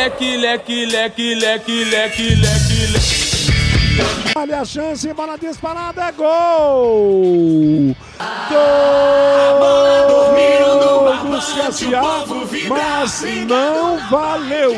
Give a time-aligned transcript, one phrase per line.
[0.00, 3.20] leque, leque, leque, leque, leque, leque.
[4.34, 7.94] Olha a chance, bola disparada, é gol!
[8.48, 9.00] Gol
[11.40, 12.00] CSA,
[12.68, 14.72] mas não valeu.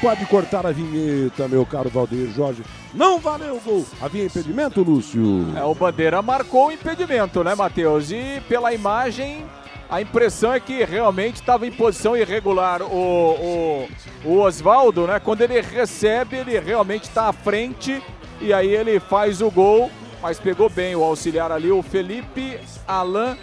[0.00, 2.62] Pode cortar a vinheta, meu caro Valdir Jorge.
[2.94, 3.86] Não valeu o gol.
[4.00, 5.46] Havia impedimento, Lúcio?
[5.56, 8.10] É, o Bandeira marcou o impedimento, né, Matheus?
[8.10, 9.44] E pela imagem,
[9.88, 13.88] a impressão é que realmente estava em posição irregular o, o,
[14.24, 15.20] o Oswaldo, né?
[15.20, 18.02] Quando ele recebe, ele realmente está à frente
[18.40, 19.90] e aí ele faz o gol,
[20.22, 23.36] mas pegou bem o auxiliar ali, o Felipe Alain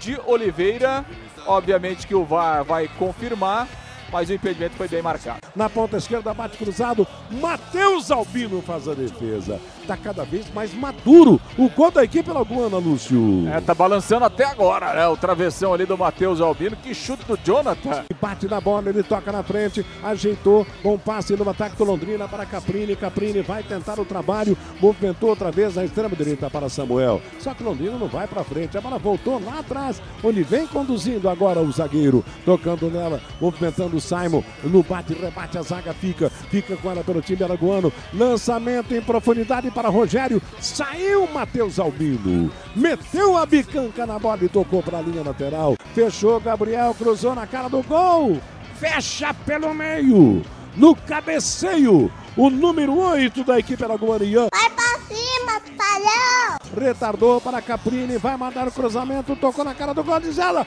[0.00, 1.04] de Oliveira.
[1.46, 3.66] Obviamente que o VAR vai confirmar,
[4.12, 5.40] mas o impedimento foi bem marcado.
[5.54, 7.06] Na ponta esquerda, bate cruzado.
[7.30, 9.60] Matheus Albino faz a defesa.
[9.80, 13.48] Está cada vez mais maduro o gol da equipe lagoana, Lúcio.
[13.48, 15.08] É, tá balançando até agora, né?
[15.08, 16.76] O travessão ali do Matheus Albino.
[16.76, 18.04] Que chute do Jonathan.
[18.20, 20.66] Bate na bola, ele toca na frente, ajeitou.
[20.82, 22.94] Bom passe no ataque do Londrina para Caprini.
[22.94, 24.56] Caprini vai tentar o trabalho.
[24.80, 27.20] Movimentou outra vez na extrema direita para Samuel.
[27.38, 28.76] Só que Londrina não vai para frente.
[28.76, 32.24] A bola voltou lá atrás, onde vem conduzindo agora o zagueiro.
[32.44, 34.42] Tocando nela, movimentando o Simon.
[34.64, 36.30] No bate, rebate, a zaga fica.
[36.30, 37.92] Fica com ela pelo time araguano.
[38.14, 40.40] Lançamento em profundidade para Rogério.
[40.60, 42.50] Saiu Matheus Albino.
[42.74, 45.76] Meteu a bicanca na bola e tocou para a linha lateral.
[45.94, 48.40] Fechou Gabriel, cruzou na cara do gol.
[48.78, 50.42] Fecha pelo meio.
[50.76, 52.10] No cabeceio.
[52.36, 54.46] O número 8 da equipe araguana, Ian.
[54.52, 56.58] Vai pra cima, palhão!
[56.80, 60.64] Retardou para Caprini, vai mandar o cruzamento, tocou na cara do gol, diz ela.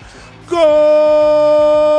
[0.49, 1.91] Gol!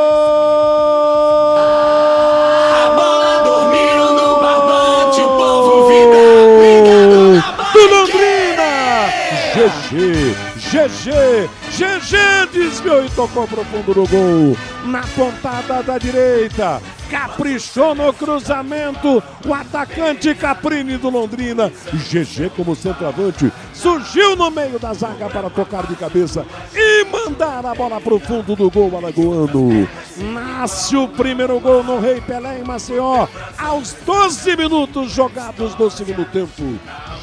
[9.89, 14.57] GG, GG, GG desviou e tocou pro fundo do gol.
[14.85, 19.23] Na pontada da direita, caprichou no cruzamento.
[19.45, 21.71] O atacante Caprini do Londrina.
[21.91, 23.51] GG como centroavante.
[23.73, 28.55] Surgiu no meio da zaga para tocar de cabeça e mandar a bola pro fundo
[28.55, 29.87] do gol alagoano.
[30.17, 33.27] Nasce o primeiro gol no Rei Pelé em Maceió.
[33.57, 36.63] Aos 12 minutos jogados do segundo tempo.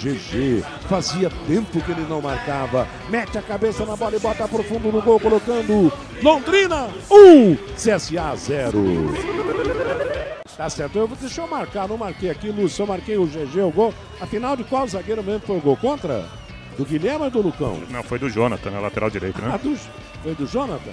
[0.00, 0.64] GG.
[0.88, 2.88] Fazia tempo que ele não marcava.
[3.08, 5.92] Mete a cabeça na bola e bota pro fundo do gol, colocando
[6.22, 8.80] Londrina 1, CSA 0.
[10.56, 13.70] Tá certo, eu, deixa eu marcar, não marquei aqui, Lúcio, eu marquei o GG, o
[13.70, 13.94] gol.
[14.20, 16.24] Afinal de qual zagueiro mesmo foi o gol contra?
[16.76, 17.80] Do Guilherme ou do Lucão?
[17.90, 19.50] Não, foi do Jonathan, na lateral direito, né?
[19.52, 19.76] Ah, do,
[20.22, 20.92] foi do Jonathan?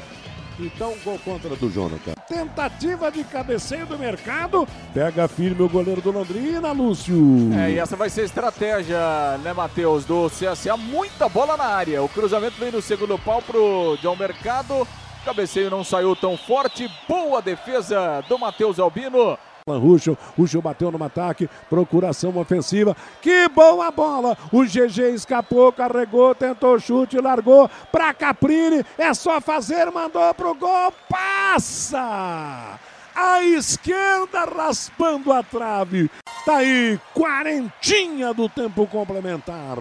[0.59, 2.13] Então, gol contra do Jonathan.
[2.27, 4.67] Tentativa de cabeceio do mercado.
[4.93, 7.15] Pega firme o goleiro do Londrina, Lúcio.
[7.55, 8.97] É, e essa vai ser a estratégia,
[9.43, 10.75] né, Matheus, do CSA.
[10.75, 12.01] Muita bola na área.
[12.01, 14.87] O cruzamento vem no segundo pau pro John Mercado.
[15.23, 16.89] Cabeceio não saiu tão forte.
[17.07, 19.37] Boa defesa do Matheus Albino.
[19.75, 22.95] Ruxo, Ruxo bateu no ataque, procuração ofensiva.
[23.21, 24.37] Que boa bola!
[24.51, 28.85] O GG escapou, carregou, tentou chute, largou para Caprini.
[28.97, 32.79] É só fazer, mandou pro gol, passa!
[33.15, 36.09] À esquerda, raspando a trave.
[36.45, 39.77] Tá aí, quarentinha do tempo complementar.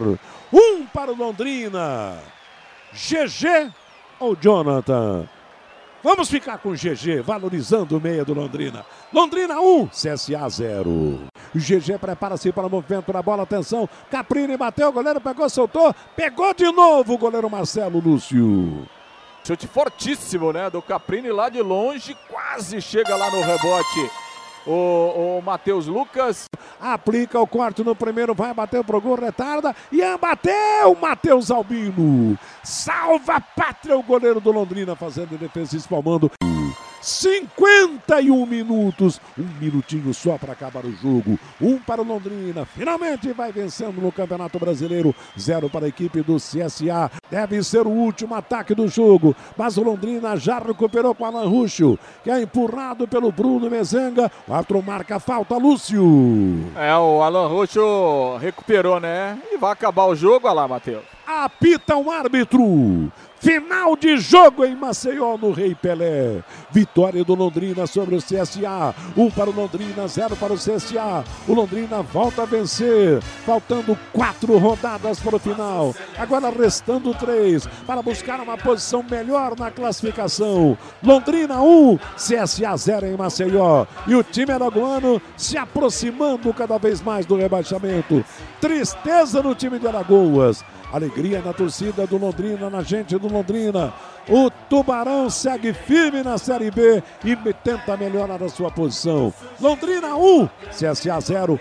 [0.52, 2.18] Um para o Londrina.
[2.92, 3.70] GG
[4.18, 5.28] ou Jonathan?
[6.06, 8.86] Vamos ficar com GG, valorizando o meia do Londrina.
[9.12, 11.18] Londrina 1, CSA 0.
[11.52, 13.88] GG prepara-se para o movimento na bola, atenção.
[14.08, 18.86] Caprini bateu, o goleiro pegou, soltou, pegou de novo o goleiro Marcelo Lúcio.
[19.44, 20.70] Chute fortíssimo, né?
[20.70, 24.10] Do Caprini lá de longe, quase chega lá no rebote.
[24.66, 26.46] O, o Matheus Lucas.
[26.80, 29.74] Aplica o corte no primeiro, vai bater pro gol, retarda.
[29.92, 32.38] E bateu Matheus Albino.
[32.62, 36.30] Salva a pátria o goleiro do Londrina fazendo defesa espalmando.
[37.06, 41.38] 51 minutos, um minutinho só para acabar o jogo.
[41.60, 45.14] Um para o Londrina, finalmente vai vencendo no Campeonato Brasileiro.
[45.38, 47.08] Zero para a equipe do CSA.
[47.30, 51.96] Deve ser o último ataque do jogo, mas o Londrina já recuperou com Alan Ruxo,
[52.24, 54.30] que é empurrado pelo Bruno Mezanga.
[54.48, 56.02] O marca falta, Lúcio.
[56.74, 59.38] É, o Alan Ruxo recuperou, né?
[59.52, 61.15] E vai acabar o jogo, olha lá, Matheus.
[61.26, 63.10] Apita o árbitro.
[63.38, 66.42] Final de jogo em Maceió, no Rei Pelé.
[66.70, 68.94] Vitória do Londrina sobre o CSA.
[69.16, 71.24] Um para o Londrina, zero para o CSA.
[71.46, 73.20] O Londrina volta a vencer.
[73.44, 75.94] Faltando quatro rodadas para o final.
[76.16, 80.78] Agora restando 3 para buscar uma posição melhor na classificação.
[81.02, 83.84] Londrina 1, CSA 0 em Maceió.
[84.06, 88.24] E o time aragoano se aproximando cada vez mais do rebaixamento.
[88.60, 90.64] Tristeza no time de Alagoas.
[90.92, 93.92] Alegria na torcida do Londrina, na gente do Londrina.
[94.28, 99.32] O Tubarão segue firme na Série B e tenta melhorar a sua posição.
[99.60, 101.60] Londrina 1, CSA 0.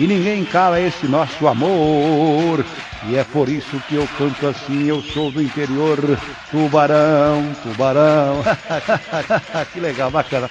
[0.00, 2.64] E ninguém cala esse nosso amor.
[3.06, 5.98] E é por isso que eu canto assim, eu sou do interior,
[6.50, 8.42] tubarão, tubarão.
[9.74, 10.48] que legal, bacana.